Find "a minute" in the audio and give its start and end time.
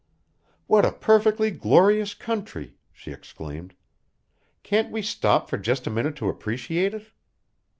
5.85-6.15